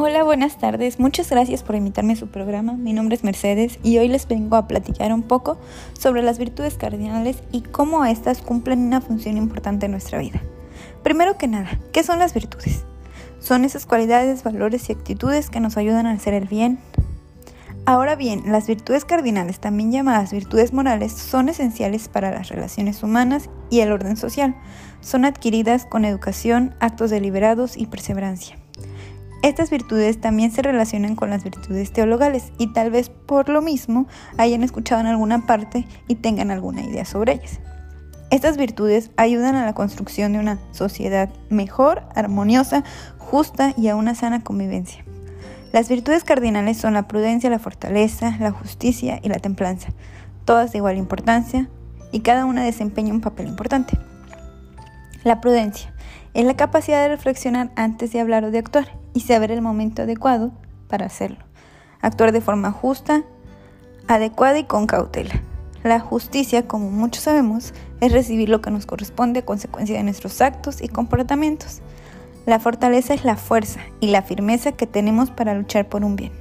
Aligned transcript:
Hola, 0.00 0.22
buenas 0.22 0.58
tardes. 0.58 1.00
Muchas 1.00 1.28
gracias 1.28 1.64
por 1.64 1.74
invitarme 1.74 2.12
a 2.12 2.16
su 2.16 2.28
programa. 2.28 2.74
Mi 2.74 2.92
nombre 2.92 3.16
es 3.16 3.24
Mercedes 3.24 3.80
y 3.82 3.98
hoy 3.98 4.06
les 4.06 4.28
vengo 4.28 4.54
a 4.54 4.68
platicar 4.68 5.12
un 5.12 5.24
poco 5.24 5.58
sobre 5.92 6.22
las 6.22 6.38
virtudes 6.38 6.74
cardinales 6.74 7.42
y 7.50 7.62
cómo 7.62 8.04
éstas 8.04 8.40
cumplen 8.40 8.78
una 8.78 9.00
función 9.00 9.36
importante 9.36 9.86
en 9.86 9.90
nuestra 9.90 10.20
vida. 10.20 10.40
Primero 11.02 11.36
que 11.36 11.48
nada, 11.48 11.80
¿qué 11.92 12.04
son 12.04 12.20
las 12.20 12.32
virtudes? 12.32 12.84
Son 13.40 13.64
esas 13.64 13.86
cualidades, 13.86 14.44
valores 14.44 14.88
y 14.88 14.92
actitudes 14.92 15.50
que 15.50 15.58
nos 15.58 15.76
ayudan 15.76 16.06
a 16.06 16.12
hacer 16.12 16.32
el 16.32 16.46
bien. 16.46 16.78
Ahora 17.84 18.14
bien, 18.14 18.44
las 18.52 18.68
virtudes 18.68 19.04
cardinales, 19.04 19.58
también 19.58 19.90
llamadas 19.90 20.30
virtudes 20.30 20.72
morales, 20.72 21.10
son 21.10 21.48
esenciales 21.48 22.06
para 22.06 22.30
las 22.30 22.50
relaciones 22.50 23.02
humanas 23.02 23.50
y 23.68 23.80
el 23.80 23.90
orden 23.90 24.16
social. 24.16 24.54
Son 25.00 25.24
adquiridas 25.24 25.86
con 25.86 26.04
educación, 26.04 26.76
actos 26.78 27.10
deliberados 27.10 27.76
y 27.76 27.86
perseverancia. 27.86 28.57
Estas 29.48 29.70
virtudes 29.70 30.20
también 30.20 30.52
se 30.52 30.60
relacionan 30.60 31.16
con 31.16 31.30
las 31.30 31.42
virtudes 31.42 31.90
teologales 31.90 32.52
y 32.58 32.66
tal 32.74 32.90
vez 32.90 33.08
por 33.08 33.48
lo 33.48 33.62
mismo 33.62 34.06
hayan 34.36 34.62
escuchado 34.62 35.00
en 35.00 35.06
alguna 35.06 35.46
parte 35.46 35.86
y 36.06 36.16
tengan 36.16 36.50
alguna 36.50 36.82
idea 36.82 37.06
sobre 37.06 37.32
ellas. 37.32 37.58
Estas 38.30 38.58
virtudes 38.58 39.10
ayudan 39.16 39.54
a 39.54 39.64
la 39.64 39.72
construcción 39.72 40.34
de 40.34 40.38
una 40.38 40.58
sociedad 40.72 41.30
mejor, 41.48 42.02
armoniosa, 42.14 42.84
justa 43.16 43.72
y 43.74 43.88
a 43.88 43.96
una 43.96 44.14
sana 44.14 44.44
convivencia. 44.44 45.02
Las 45.72 45.88
virtudes 45.88 46.24
cardinales 46.24 46.76
son 46.76 46.92
la 46.92 47.08
prudencia, 47.08 47.48
la 47.48 47.58
fortaleza, 47.58 48.36
la 48.40 48.50
justicia 48.50 49.18
y 49.22 49.30
la 49.30 49.38
templanza, 49.38 49.94
todas 50.44 50.72
de 50.72 50.78
igual 50.78 50.98
importancia 50.98 51.70
y 52.12 52.20
cada 52.20 52.44
una 52.44 52.64
desempeña 52.64 53.14
un 53.14 53.22
papel 53.22 53.46
importante. 53.46 53.96
La 55.24 55.40
prudencia 55.40 55.92
es 56.32 56.44
la 56.44 56.56
capacidad 56.56 57.02
de 57.02 57.08
reflexionar 57.08 57.70
antes 57.74 58.12
de 58.12 58.20
hablar 58.20 58.44
o 58.44 58.52
de 58.52 58.58
actuar 58.58 58.96
y 59.14 59.20
saber 59.20 59.50
el 59.50 59.62
momento 59.62 60.02
adecuado 60.02 60.52
para 60.86 61.06
hacerlo. 61.06 61.38
Actuar 62.00 62.30
de 62.30 62.40
forma 62.40 62.70
justa, 62.70 63.24
adecuada 64.06 64.60
y 64.60 64.64
con 64.64 64.86
cautela. 64.86 65.42
La 65.82 65.98
justicia, 65.98 66.68
como 66.68 66.90
muchos 66.90 67.24
sabemos, 67.24 67.74
es 68.00 68.12
recibir 68.12 68.48
lo 68.48 68.60
que 68.60 68.70
nos 68.70 68.86
corresponde 68.86 69.40
a 69.40 69.44
consecuencia 69.44 69.96
de 69.96 70.04
nuestros 70.04 70.40
actos 70.40 70.80
y 70.82 70.88
comportamientos. 70.88 71.80
La 72.46 72.60
fortaleza 72.60 73.12
es 73.12 73.24
la 73.24 73.36
fuerza 73.36 73.80
y 73.98 74.08
la 74.08 74.22
firmeza 74.22 74.72
que 74.72 74.86
tenemos 74.86 75.30
para 75.30 75.54
luchar 75.54 75.88
por 75.88 76.04
un 76.04 76.14
bien. 76.14 76.32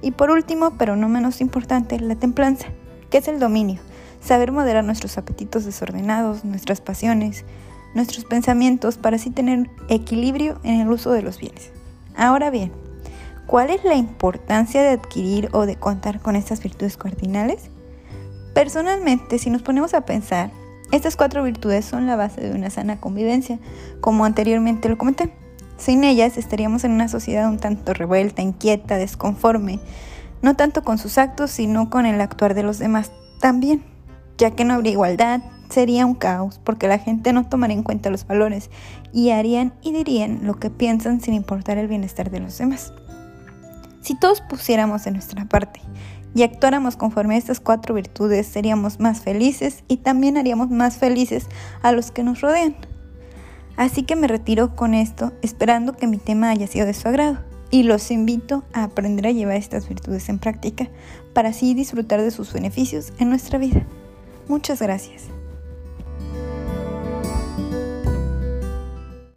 Y 0.00 0.12
por 0.12 0.30
último, 0.30 0.72
pero 0.78 0.96
no 0.96 1.08
menos 1.08 1.40
importante, 1.42 2.00
la 2.00 2.16
templanza, 2.16 2.68
que 3.10 3.18
es 3.18 3.28
el 3.28 3.38
dominio, 3.38 3.80
saber 4.20 4.50
moderar 4.50 4.82
nuestros 4.82 5.18
apetitos 5.18 5.64
desordenados, 5.64 6.44
nuestras 6.44 6.80
pasiones, 6.80 7.44
nuestros 7.94 8.24
pensamientos 8.24 8.96
para 8.96 9.16
así 9.16 9.30
tener 9.30 9.70
equilibrio 9.88 10.60
en 10.62 10.80
el 10.80 10.90
uso 10.90 11.10
de 11.12 11.22
los 11.22 11.38
bienes. 11.38 11.70
Ahora 12.16 12.50
bien, 12.50 12.72
¿cuál 13.46 13.70
es 13.70 13.84
la 13.84 13.94
importancia 13.94 14.82
de 14.82 14.90
adquirir 14.90 15.48
o 15.52 15.66
de 15.66 15.76
contar 15.76 16.20
con 16.20 16.36
estas 16.36 16.62
virtudes 16.62 16.96
cardinales? 16.96 17.70
Personalmente, 18.54 19.38
si 19.38 19.50
nos 19.50 19.62
ponemos 19.62 19.94
a 19.94 20.02
pensar, 20.02 20.50
estas 20.90 21.16
cuatro 21.16 21.42
virtudes 21.42 21.86
son 21.86 22.06
la 22.06 22.16
base 22.16 22.42
de 22.42 22.54
una 22.54 22.68
sana 22.68 23.00
convivencia, 23.00 23.58
como 24.00 24.26
anteriormente 24.26 24.90
lo 24.90 24.98
comenté. 24.98 25.32
Sin 25.78 26.04
ellas 26.04 26.36
estaríamos 26.36 26.84
en 26.84 26.92
una 26.92 27.08
sociedad 27.08 27.48
un 27.48 27.58
tanto 27.58 27.94
revuelta, 27.94 28.42
inquieta, 28.42 28.96
desconforme, 28.96 29.80
no 30.42 30.54
tanto 30.54 30.84
con 30.84 30.98
sus 30.98 31.16
actos, 31.16 31.50
sino 31.50 31.88
con 31.88 32.04
el 32.04 32.20
actuar 32.20 32.54
de 32.54 32.62
los 32.62 32.78
demás 32.78 33.10
también, 33.40 33.82
ya 34.36 34.50
que 34.50 34.64
no 34.64 34.74
habría 34.74 34.92
igualdad, 34.92 35.40
sería 35.72 36.06
un 36.06 36.14
caos 36.14 36.60
porque 36.62 36.88
la 36.88 36.98
gente 36.98 37.32
no 37.32 37.46
tomaría 37.46 37.76
en 37.76 37.82
cuenta 37.82 38.10
los 38.10 38.26
valores 38.26 38.70
y 39.12 39.30
harían 39.30 39.72
y 39.82 39.92
dirían 39.92 40.40
lo 40.42 40.54
que 40.54 40.70
piensan 40.70 41.20
sin 41.20 41.34
importar 41.34 41.78
el 41.78 41.88
bienestar 41.88 42.30
de 42.30 42.40
los 42.40 42.56
demás. 42.58 42.92
Si 44.00 44.18
todos 44.18 44.40
pusiéramos 44.40 45.04
de 45.04 45.12
nuestra 45.12 45.44
parte 45.44 45.80
y 46.34 46.42
actuáramos 46.42 46.96
conforme 46.96 47.34
a 47.34 47.38
estas 47.38 47.60
cuatro 47.60 47.94
virtudes, 47.94 48.46
seríamos 48.46 49.00
más 49.00 49.20
felices 49.20 49.84
y 49.88 49.98
también 49.98 50.36
haríamos 50.36 50.70
más 50.70 50.96
felices 50.96 51.46
a 51.82 51.92
los 51.92 52.10
que 52.10 52.22
nos 52.22 52.40
rodean. 52.40 52.74
Así 53.76 54.02
que 54.02 54.16
me 54.16 54.28
retiro 54.28 54.76
con 54.76 54.94
esto, 54.94 55.32
esperando 55.42 55.94
que 55.94 56.06
mi 56.06 56.18
tema 56.18 56.50
haya 56.50 56.66
sido 56.66 56.86
de 56.86 56.94
su 56.94 57.08
agrado, 57.08 57.38
y 57.70 57.84
los 57.84 58.10
invito 58.10 58.64
a 58.74 58.84
aprender 58.84 59.26
a 59.26 59.32
llevar 59.32 59.56
estas 59.56 59.88
virtudes 59.88 60.28
en 60.28 60.38
práctica 60.38 60.88
para 61.32 61.48
así 61.48 61.72
disfrutar 61.72 62.20
de 62.20 62.30
sus 62.30 62.52
beneficios 62.52 63.12
en 63.18 63.30
nuestra 63.30 63.58
vida. 63.58 63.86
Muchas 64.46 64.82
gracias. 64.82 65.24